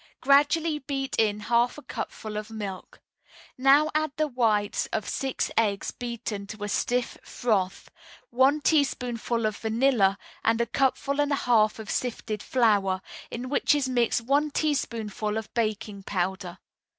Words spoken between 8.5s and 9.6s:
teaspoonful of